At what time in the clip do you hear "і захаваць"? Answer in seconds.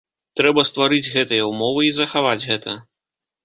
1.91-2.41